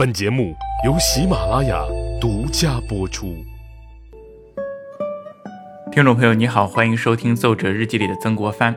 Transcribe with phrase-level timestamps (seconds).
[0.00, 1.84] 本节目由喜马拉雅
[2.18, 3.44] 独家播出。
[5.92, 8.74] 听众朋友，你好，欢迎收听《奏折日记》里的曾国藩。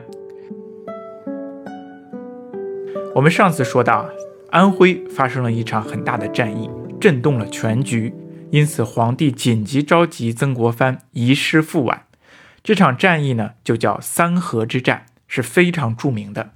[3.14, 4.06] 我们上次说到，
[4.50, 6.68] 安徽发生了一场很大的战役，
[7.00, 8.12] 震动了全局，
[8.50, 12.02] 因此皇帝紧急召集曾国藩移师赴皖。
[12.62, 16.50] 这场战役呢，就叫三河之战，是非常著名的。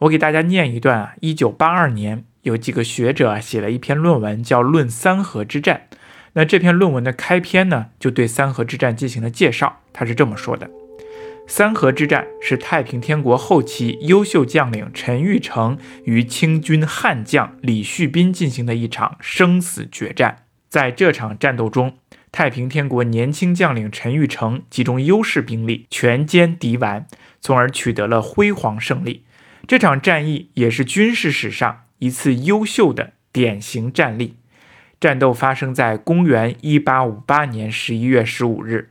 [0.00, 2.24] 我给大家念一段啊，一九八二年。
[2.48, 5.82] 有几个学者写了一篇论文，叫《论三河之战》。
[6.32, 9.80] 那这篇论文的开篇呢，就对三河之战进行了介绍。
[9.92, 10.70] 他是这么说的：
[11.46, 20.44] 三河之战是太平天国后期优秀将领陈玉成与清军悍将李旭斌进行的一场生死决战。
[20.70, 21.98] 在这场战斗中，
[22.32, 27.06] 太平天国年轻将领陈玉成集中优势兵力，全歼敌顽，
[27.40, 29.24] 从而取得了辉煌胜利。
[29.66, 31.84] 这场战役也是军事史上。
[31.98, 34.36] 一次优秀的典型战例，
[35.00, 38.90] 战斗发生在公元一八五八年十一月十五日，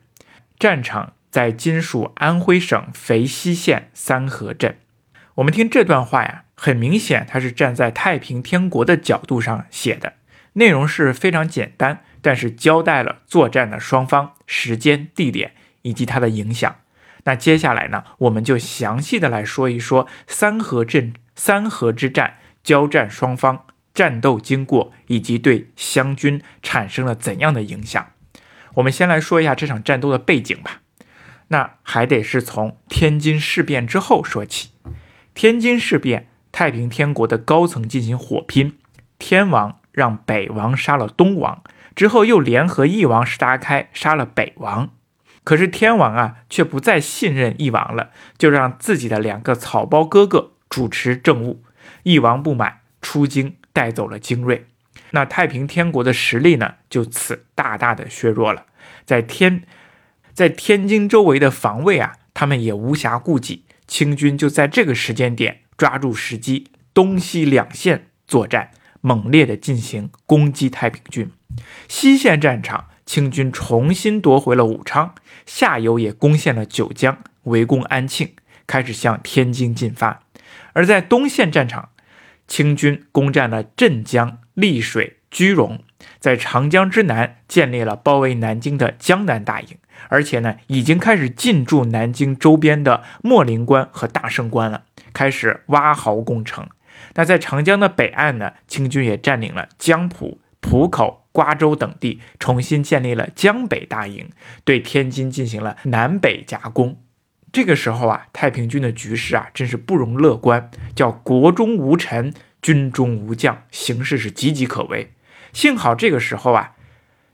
[0.59, 4.77] 战场在今属安徽省肥西县三河镇。
[5.35, 10.13] 我们听这段话呀，很明显，它是站在太平天国的角度上写的，
[10.53, 15.51] 内容是非常简单，但是交代了作战的双方、时间、地点
[15.83, 16.77] 以及它的影响。
[17.23, 22.35] 那接下来呢，我们就详细的来说一说三河镇三河之战。
[22.67, 28.07] 交战双方战斗经过以及对湘军产生了怎样的影响？
[28.73, 30.81] 我们先来说一下这场战斗的背景吧。
[31.47, 34.71] 那还得是从天津事变之后说起。
[35.33, 38.77] 天津事变，太平天国的高层进行火拼，
[39.17, 41.63] 天王让北王杀了东王，
[41.95, 44.89] 之后又联合翼王石达开杀了北王。
[45.45, 51.63] 可是天王啊，却不再信任翼王了，就让自己的两个草包哥哥主持政务。
[52.07, 54.67] 翼王不满，出京带走了精锐，
[55.11, 58.65] 那太平天国的实力呢，就此大大的削弱了。
[59.03, 59.63] 在天，
[60.33, 63.65] 在天津周围的防卫啊，他们也无暇顾及。
[63.87, 68.71] 清军就在这个时间点抓住时机，东西两线作战，
[69.01, 71.29] 猛烈的进行攻击太平军。
[71.89, 75.13] 西线战场，清军重新夺回了武昌，
[75.45, 78.33] 下游也攻陷了九江，围攻安庆，
[78.65, 80.21] 开始向天津进发。
[80.73, 81.89] 而在东线战场，
[82.47, 85.79] 清军攻占了镇江、丽水、居庸，
[86.19, 89.77] 在长江之南建立了包围南京的江南大营，
[90.09, 96.67] 而且呢，已经开始进驻南京周边的秣陵关和大胜关了，开始挖壕攻城。
[97.15, 104.29] 那在长江的北岸呢，清军也占领了江浦、浦口、瓜州等地，重新建立了江北大营，
[104.63, 106.97] 对天津进行了南北夹攻。
[107.57, 112.31] 这个时候啊，太平军的局势啊，真是不容乐观，叫国中无臣，
[112.61, 115.11] 军中无将，形势是岌岌可危。
[115.53, 116.73] 幸好这个时候啊，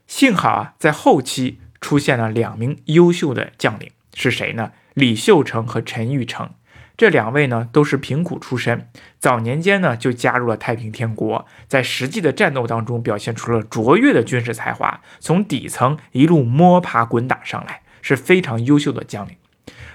[0.06, 4.72] 幸好啊，在后期出现了两名优秀的将领，是谁呢？
[4.94, 6.48] 李秀成和陈玉成
[6.96, 19.36] 这两位呢，都是贫苦出身，早年间呢就加入了太平天国，在实际的战斗当中表现出了卓越的军事才华，从底层一路摸爬滚打上来，是非常优秀的将领。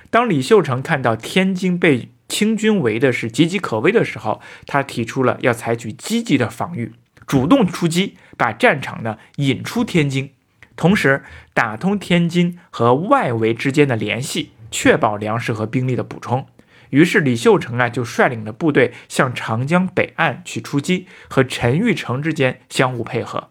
[0.09, 6.93] 当李秀成看到天津被清军围的是岌岌可危的时候，他提出了要采取积极的防御，
[7.27, 10.31] 主动出击，把战场呢引出天津，
[10.75, 16.47] 同时打通天津和外围之间的联系，确保粮食和兵力的补充。
[16.89, 23.49] 于是李秀成啊就率领着部队向长江北岸去出击，和陈玉成之间相互配合，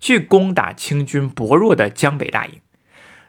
[0.00, 2.54] 去攻打清军薄弱的江北大营。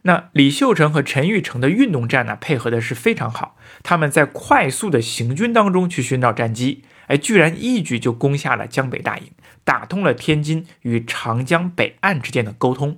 [0.03, 3.56] 那李秀成和陈玉成的运动战呢，配合的是非常好。
[3.84, 9.31] 他们在快速的行军当中去寻找战机，哎，居然一举就攻下了江北大营，
[9.63, 12.97] 打通了天津与长江北岸之间的沟通。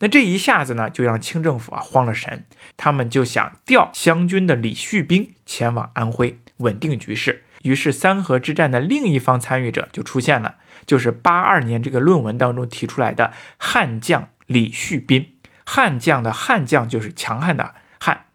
[0.00, 2.44] 那这一下子呢，就让清政府啊慌了神，
[2.76, 7.44] 他们就想调湘军的李旭兵前往安徽稳定局势。
[7.62, 15.31] 于是三河之战的另一方参与者就出现了，就是八二年这个论文当中提出来的悍将李旭斌。
[15.64, 18.26] 悍将的悍将就是强悍的悍，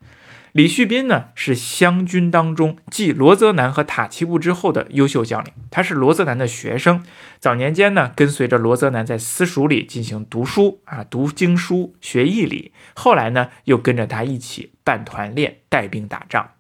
[0.54, 7.04] 李旭斌呢是湘军当中继罗泽南和塔奇布之后的优秀将领，他是罗泽南的学生，
[7.40, 16.52] 早年间呢跟随着罗泽南在私塾里进行读书啊，读经书学义理，后来呢又跟着他一起办团练带兵打仗。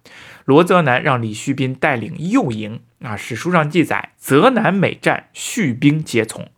[0.45, 6.49] 罗泽南让李旭斌带领右营啊，史书上记载泽南每战，蓄兵皆从。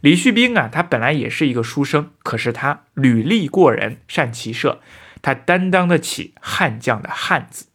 [0.00, 4.80] 李旭斌啊，他本来也是一个书生，可是他履历过人，善骑射，
[5.20, 7.66] 他担当得起悍将的悍字。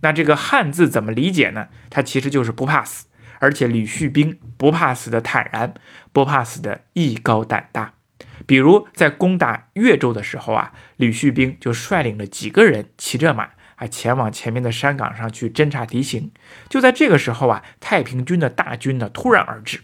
[0.00, 1.68] 那这个悍字怎么理解呢？
[1.88, 3.06] 他其实就是不怕死，
[3.38, 5.74] 而且李旭兵不怕死的坦然，
[6.12, 7.94] 不怕死的艺高胆大。
[8.46, 16.32] 比如在攻打越州的时候啊，李旭兵就率领了几个人骑着马，啊前往前面的山岗上去侦察敌情。
[16.68, 19.80] 就在这个时候啊，太平军的大军呢突然而至，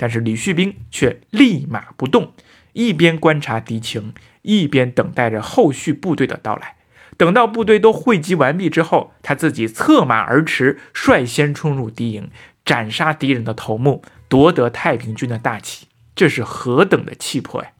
[0.00, 2.32] 但是李旭兵却立马不动，
[2.72, 6.76] 一边观察敌情，一边等待着后续部队的到来。
[7.18, 12.30] 等到部队都汇集完毕之后，他自己策马而驰，率先冲入敌营，
[12.64, 15.86] 斩杀敌人的头目，夺得太平军的大旗。
[16.14, 17.72] 这是何等的气魄呀！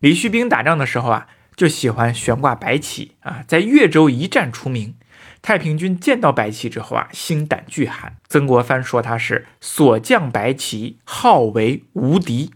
[0.00, 4.96] 李旭兵打仗的时候啊，就喜欢悬挂白旗啊，在越州一战出名。
[5.42, 8.16] 太平军见到白旗之后啊，心胆俱寒。
[8.28, 12.52] 曾国藩说他是所降白旗，号为无敌，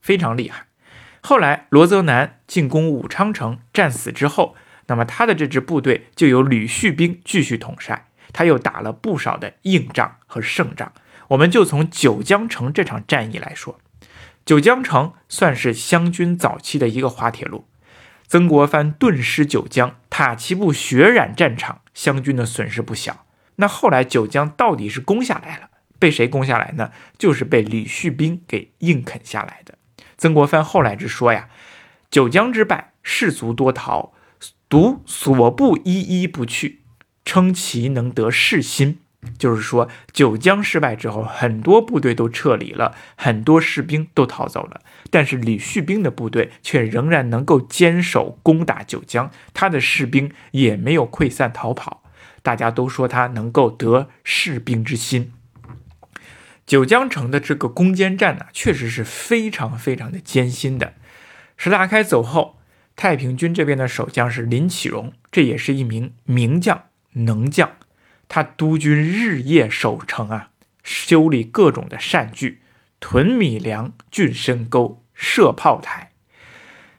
[0.00, 0.66] 非常厉害。
[1.20, 4.56] 后来罗泽南进攻武昌城，战死之后，
[4.86, 8.06] 那么他的这支部队就由吕旭兵继续统帅。
[8.32, 10.92] 他又打了不少的硬仗和胜仗。
[11.28, 13.78] 我们就从九江城这场战役来说。
[14.44, 17.66] 九江城算是湘军早期的一个滑铁卢，
[18.26, 23.26] 曾国藩顿失九江，塔奇布血染战场，湘军的损失不小。
[23.56, 25.68] 那后来九江到底是攻下来了，
[25.98, 26.92] 被谁攻下来呢？
[27.18, 29.76] 就是被李旭兵给硬啃下来的。
[30.16, 31.48] 曾国藩后来之说呀，
[32.08, 34.12] 九江之败，士卒多逃，
[34.68, 36.84] 独所部一一不去，
[37.24, 39.00] 称其能得士心。
[39.36, 44.80] 就是说，九江失败之后，很多部队都撤离了，很多士兵都逃走了，
[45.10, 52.02] 但是李旭兵的部队却仍然能够坚守攻打九江，他的士兵也没有溃散逃跑，
[52.42, 55.32] 大家都说他能够得士兵之心。
[56.66, 60.94] 九江城的这个攻坚战呢，确实是非常非常的艰辛的。
[61.56, 62.58] 石达开走后，
[62.94, 66.82] 太平军这边的守将是林启荣，这也是一名名将、
[67.12, 67.70] 能将。
[68.28, 70.50] 他督军日夜守城啊，
[70.84, 72.60] 修理各种的善具，
[73.00, 76.12] 屯米粮、浚深沟、设炮台。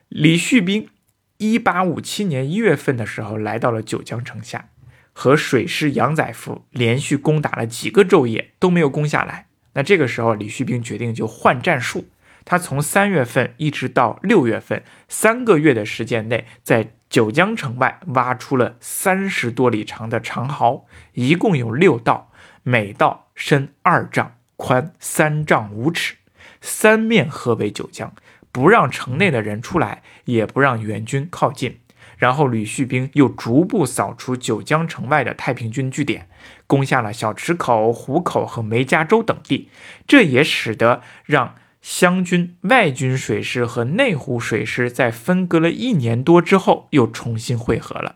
[0.08, 0.90] 李旭兵
[1.38, 4.70] 一八五七年一月份的时候来到了九江城下，
[5.14, 9.48] 和水师杨载福连续攻打了几个昼夜都没有攻下来。
[9.74, 12.10] 那这个时候，李旭兵决定就换战术。
[12.50, 22.32] 他从三月份一直到六月份，三个月的时间内，在九江城外挖出了三十多里长的长壕，一共有六道，
[22.64, 26.16] 每道深二丈，宽三丈五尺，
[26.60, 28.12] 三面合围九江，
[28.52, 31.78] 不让城内的人出来，也不让援军靠近。
[32.18, 36.28] 然后吕旭兵又逐步扫除九江城外的太平军据点，
[36.66, 39.70] 攻下了小池口、湖口和梅家洲等地，
[40.08, 41.54] 这也使得让。
[41.82, 48.16] 湘军外军水师和内湖水师在分割了一年多之后又重新汇合了，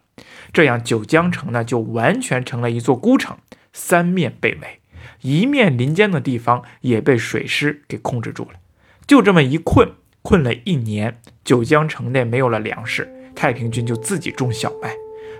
[0.51, 3.37] 这样九江城呢就完全成了一座孤城，
[3.71, 4.79] 三面被围，
[5.21, 8.59] 一面临江的地方也被水师给控制住了。
[9.07, 9.89] 就这么一困，
[10.21, 14.93] 困了一年，九江城内没有了粮食，太平军就自己种小麦。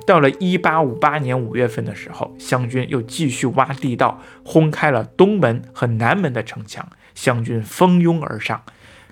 [0.05, 6.89] 到了一八五八年五月份的时候，湘军又继续挖地道，轰开了东门和南门的城墙。
[7.15, 8.63] 湘军蜂拥而上，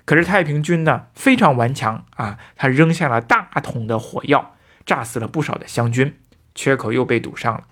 [0.04, 6.16] 可是太平军呢非常顽强啊，他扔下了大桶的火药，炸死了不少的湘军，
[6.54, 7.64] 缺口又被堵上了。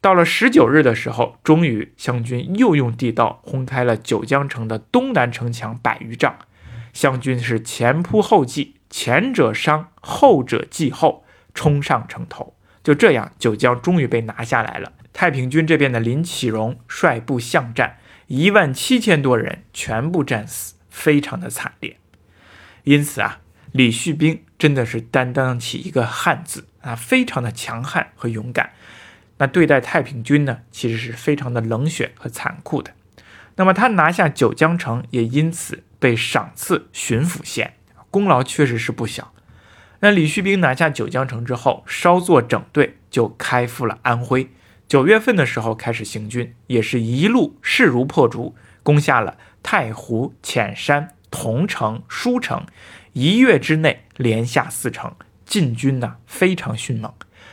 [0.00, 6.36] 到了十九日的时候，终于湘军又用地道轰开了九江城的东南城墙百余丈，
[6.92, 12.54] 湘军是前仆后继，前者伤，后者继后，冲上城头。
[12.82, 14.92] 就这样，九江终于被拿下来了。
[15.14, 17.96] 太平军这边的林启荣率部巷战。
[18.26, 21.98] 一万七千多人全部战死，非常的惨烈。
[22.84, 23.40] 因此啊，
[23.72, 28.72] 李旭兵真的是担当起一个汉字啊，非常的强悍和勇敢。
[29.38, 32.92] 那对待太平军呢，其实是非常的冷血和残酷的。
[33.56, 37.74] 那么他拿下九江城，也因此被赏赐巡抚衔，
[38.10, 39.32] 功劳确实是不小。
[40.00, 44.50] 那李旭兵拿下九江城之后，稍作整顿，就开赴了安徽。
[44.86, 52.66] 九月份的时候开始行军，也是一路势如破竹，攻下了太湖、潜山、桐城、舒城，
[53.12, 55.14] 一月之内连下四城，
[55.44, 57.12] 进军呢非常迅猛。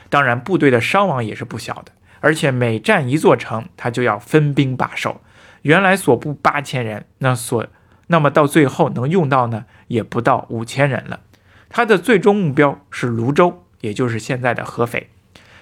[0.09, 5.21] 当然，部队的伤亡也是不小的，而且每占一座城，他就要分兵把守。
[5.61, 7.65] 原来所部八千人，那所
[8.07, 11.21] 那么到最后能用到呢，也不到五千人了。
[11.69, 15.09] 他的最终目标是泸州，也就是现在的合肥。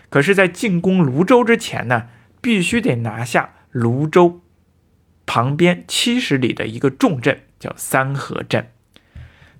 [0.10, 2.08] 可是，在进攻泸州之前呢，
[2.42, 4.42] 必须得拿下泸州
[5.26, 8.72] 旁边七十里的一个重镇，叫三河镇。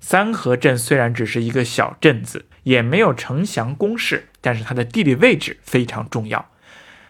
[0.00, 6.50] 三河镇虽然只是一个小镇子，也没有城墙工事，但是它的地理位置非常重要。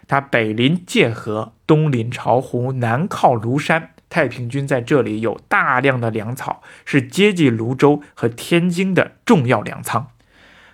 [0.07, 3.91] 它北临界河，东临巢湖，南靠庐山。
[4.09, 10.11] 太平军在这里有大量的粮草，是接济泸州和天津的重要粮仓。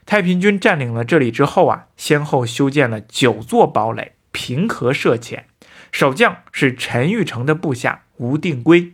[0.08, 5.46] 太平军占领了这里之后啊，先后修建了九座堡垒，平和设潜。
[5.92, 8.94] 守将是陈玉成的部下吴定圭。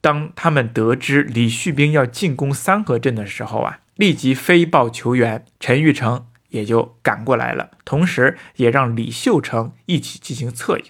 [0.00, 10.84] 当他们得知李旭兵要进攻三河镇的时候啊，立即飞报求援，陈玉成也就赶过来了，同时也让李秀成一起进行策应。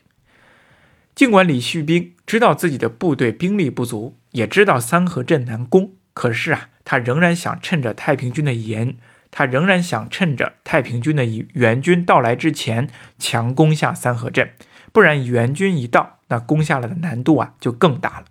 [1.15, 8.97] 尽管李旭兵知道自己的部队兵力不足，也知道三河镇难攻，可是啊，他仍然想趁着太平军的援，
[9.31, 14.53] 他仍然想趁着太平军的援军到来之前强攻下三河镇，
[14.91, 18.25] 不然援军一到，那攻下来的难度啊就更大了。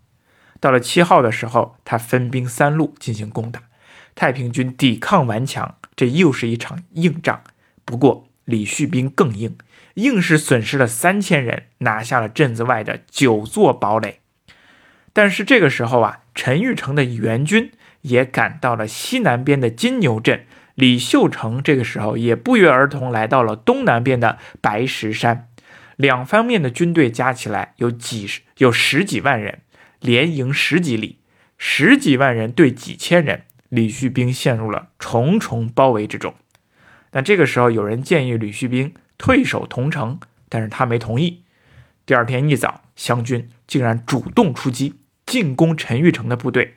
[0.60, 3.62] 到了七号的时候，他分兵三路进行攻打，
[4.16, 7.44] 太平军抵抗顽强，这又是一场硬仗。
[7.86, 9.56] 不过李旭兵更硬，
[9.94, 14.22] 硬是损失了三千人，拿下了镇子外的九座堡垒。
[15.14, 17.72] 但是这个时候啊，陈玉成的援军
[18.08, 20.46] 也赶到了西南边的金牛镇，
[20.76, 25.50] 李秀成这个时候也不约而同来到了东南边的白石山。
[25.96, 29.60] 两方面的军队加起来有几十，有十几万人。
[30.00, 31.18] 连营十几里，
[31.58, 36.36] 十几万人对几千人，李旭兵陷入了重重包围之中。
[37.14, 41.42] 那这个时候，有人建议李旭兵退守同城，但是他没同意。
[42.06, 46.76] 第二天一早，湘军竟然主动出击，进攻陈玉成的部队。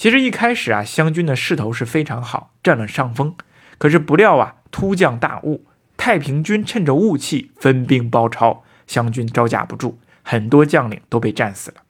[0.00, 3.36] 其实一开始啊，湘军的势头是非常好，占了上风。
[3.76, 5.66] 可是不料啊，突降大雾，
[5.98, 11.82] 太平军趁着雾气分兵包抄，湘军招架不住，很多将领都被战死了。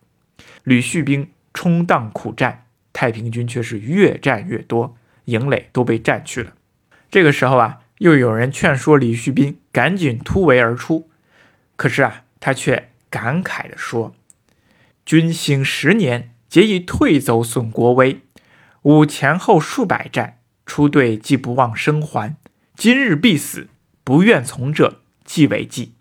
[0.64, 6.54] 吕旭兵冲荡苦战，太平军却是越战越多，营垒都被占去了。
[7.12, 11.08] 这个时候啊，又有人劝说李旭兵赶紧突围而出，
[11.76, 14.16] 可是啊，他却感慨地说
[15.06, 18.20] ：“军兴十年，皆以退走损国威。
[18.82, 22.36] 吾前后数百战，出队既不忘生还，
[22.74, 23.68] 今日必死，
[24.04, 25.94] 不愿从者，即为计。”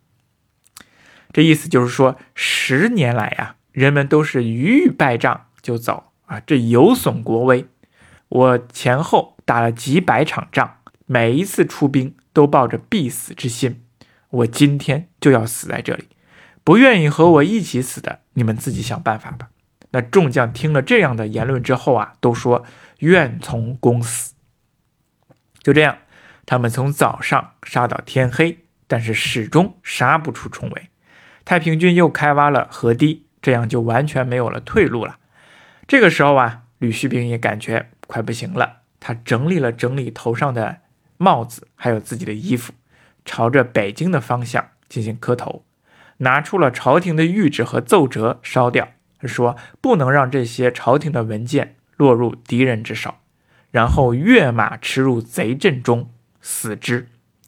[1.31, 3.55] 这意思就是说，十年来呀。
[3.71, 7.67] 人们都是一遇败仗就走啊，这有损国威。
[8.27, 13.83] 我前后打了几百场仗，每一次出兵都抱着必死之心。
[14.31, 16.05] 我今天就要死在这里，
[16.63, 19.49] 不愿意和我一起死的，你们自己想办法吧。
[19.91, 22.65] 那众将听了这样的言论之后啊，都说
[22.99, 24.33] 愿从公死。
[25.61, 25.97] 就这样，
[26.45, 30.89] 他们从早上杀到天黑，但是始终杀不出重围。
[31.43, 33.25] 太平军又开挖了河堤。
[33.41, 35.17] 这样就完全没有了退路了。
[35.87, 38.79] 这个时候啊，吕旭兵也感觉快不行了。
[38.99, 40.79] 他整理了整理头上的
[41.15, 42.73] 帽子，还有自己的衣服，
[43.23, 45.63] 朝着北京的方向进行磕头，
[46.17, 48.89] 拿出了朝廷的谕旨和奏折烧掉。
[49.19, 53.15] 他说：“不能让这些朝廷的文件落入敌人之手。”
[53.71, 56.09] 然后跃马驰入贼阵中，
[56.41, 57.07] 死之。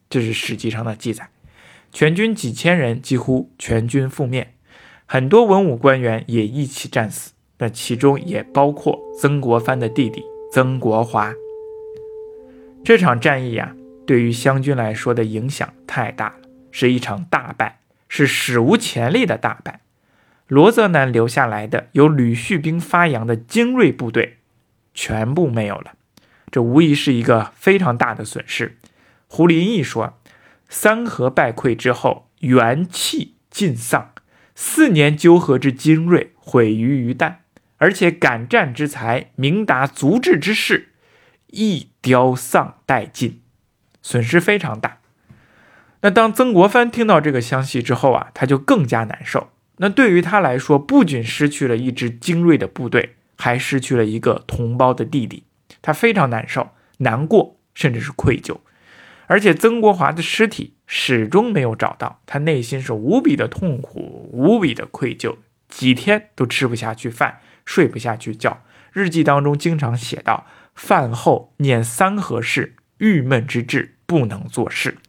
[0.10, 1.30] 这是史记上的记载。
[1.92, 4.54] 全军几千人几乎全军覆灭。
[5.06, 10.24] 很多文武官员也一起战死，那其中也包括曾国藩的弟弟
[10.54, 11.34] 曾国华。
[12.84, 13.76] 这场战役呀，
[14.06, 16.36] 对于湘军来说的影响太大了，
[16.72, 19.82] 是一场大败，是史无前例的大败。
[20.52, 24.40] 罗泽南留下来的由吕旭兵发扬的精锐部队，
[24.94, 25.94] 全部没有了，
[26.52, 28.78] 这无疑是一个非常大的损失。
[29.28, 30.20] 胡林翼说
[30.68, 34.12] ：“三河败溃之后，元气尽丧。”
[34.54, 37.36] 四年纠合之精锐毁于一旦，
[37.78, 40.90] 而且敢战之才、明达足智之士
[41.48, 43.42] 亦凋丧殆尽，
[44.02, 44.98] 损失非常大。
[46.02, 49.52] 那当曾国藩听到这个消息之后啊，他就更加难受。
[49.82, 55.46] 那对于他来说，不仅失去了一支精锐的部队，还失去了一个同胞的弟弟，
[55.82, 56.70] 他非常难受、
[57.00, 58.58] 难过，甚至是愧疚。
[59.26, 68.62] 而且曾国华的尸体始终没有找到，他内心是无比的痛苦，无比的愧疚，几天都吃不下去饭，睡不下去觉。
[68.94, 70.46] 日记当中经常写道
[70.76, 75.00] ：“饭后念三合事，郁闷之至，不能做事。”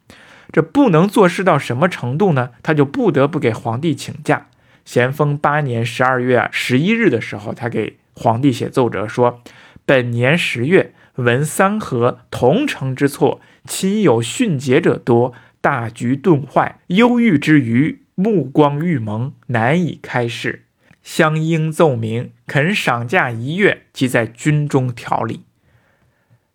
[0.50, 2.52] 这不能做事到什么程度呢？
[2.62, 4.47] 他就不得不给皇帝请假。
[4.85, 9.43] 咸丰八年十二月十一日的时候，他给皇帝写奏折说
[9.87, 20.65] ：“本年十月。”闻三河同城之错，亲友殉节者多，大局顿坏，忧郁之余，目光欲蒙，难以开示。
[21.03, 25.45] 相应奏明，肯赏假一月，即在军中调理。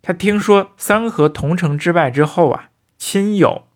[0.02, 3.68] 他听说三河同城之败之后啊，亲友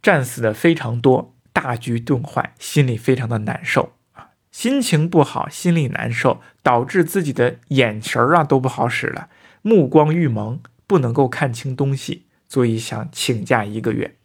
[0.00, 9.28] 战死的非常多，大局顿坏，心里非常的难受啊，心情不好，心里难受，导致自己的眼神儿啊都不好使了，
[9.62, 14.16] 目光欲蒙，不能够看清东西，所以想请假一个月。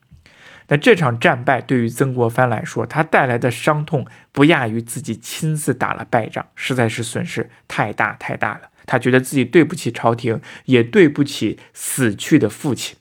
[0.69, 8.69] 那这场战败对于曾国藩来说，他带来的伤痛不亚于自己亲自打了败仗，实在是损失太大太大了。
[8.86, 12.98] 他觉得自己对不起朝廷，也对不起死去的父亲。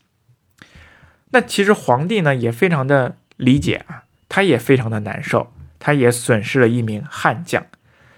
[1.30, 7.66] 那其实皇帝呢也非常的理解啊，他也非常的难受，他也损失了一名悍将。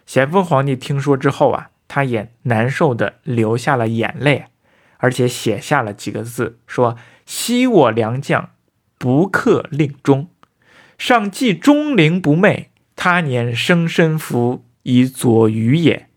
[0.07, 4.47] 咸丰皇帝听说之后啊，他也难受的流下了眼泪，
[4.99, 6.97] 而且写下了几个字，说
[7.27, 8.51] ：“昔我良将。”
[9.01, 10.29] 不克令终，
[10.99, 16.09] 上既忠陵不昧，他年生身服以佐余也。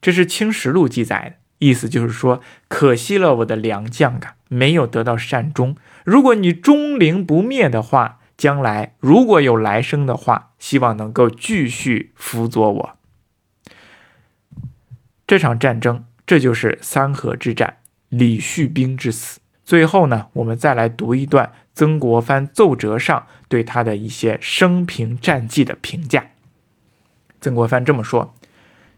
[0.00, 5.76] 这是《清实录》记载的意思，就是说，可惜了我的良将啊，没有得到善终。
[6.06, 12.96] 如果你忠陵不灭的话，将来如果有来生的话，希望能够继续辅佐我。
[15.26, 17.78] 这场战争，这就是三河之战，
[18.08, 19.40] 李旭兵之死。
[19.64, 21.52] 最后呢，我们再来读一段。
[21.74, 26.30] 曾国藩奏折上对他的一些生平战绩的评价，
[27.38, 28.34] 曾国藩这么说：“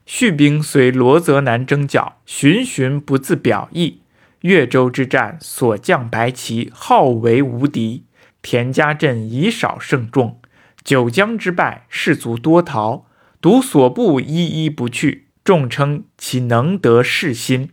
[0.07, 4.03] 续兵随罗泽南征剿，循循不自表意。
[4.43, 8.05] 越州之战，所将白旗，号为无敌。
[8.51, 10.41] 田家镇以少胜众。
[10.83, 13.05] 九江之败，士卒多逃，
[13.43, 15.27] 独所部一一不去。
[15.45, 17.69] 众称其能得士心。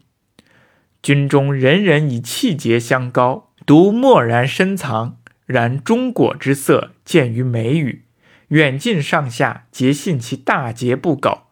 [1.01, 8.03] 军中人人以气节相高。”独默然深藏，然中果之色见于眉宇，
[8.50, 11.44] 远近上下皆信其大节不苟。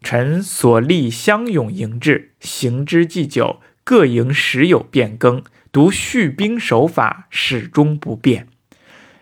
[0.00, 8.48] 臣所立相勇迎至，行之既久，各营时有变更，独蓄兵守法始终不变。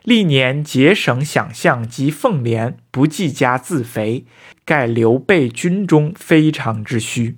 [0.05, 4.25] 历年节省饷项及俸连，不计加自肥，
[4.65, 7.37] 盖刘备军中非常之需。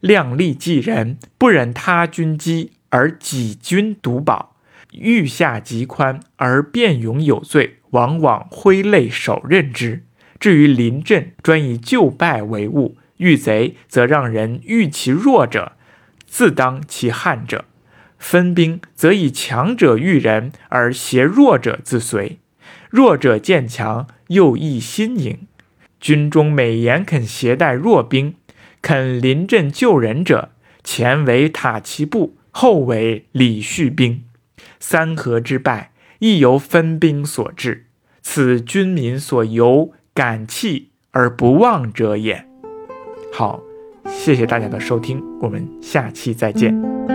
[0.00, 2.72] 量力济人，不忍他军饥。
[2.90, 4.54] 而己军独保，
[4.92, 10.04] 欲下极宽而辩勇有罪，往往挥泪手刃之。
[10.38, 15.72] 至于临阵，专以就败为务；遇贼，则让人遇其弱者，
[16.24, 17.64] 自当其悍者。
[18.24, 22.38] 分兵，则以强者遇人，而挟弱者自随。
[22.88, 25.46] 弱者见强，又益新颖。
[26.00, 28.36] 军中每言肯携带弱兵，
[28.80, 32.38] 肯临阵救人者，前为塔其部。
[32.50, 34.22] 后为李续兵，
[34.78, 37.86] 三河之败亦由分兵所致，
[38.22, 42.46] 此军民所由感泣而不忘者也。
[43.32, 43.60] 好，
[44.06, 47.13] 谢谢大家的收听，我们下期再见。